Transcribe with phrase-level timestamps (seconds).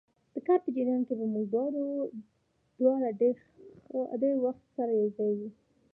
[0.33, 1.45] د کار په جریان کې به موږ
[2.79, 3.09] دواړه
[4.21, 5.47] ډېر وخت سره یو ځای وو.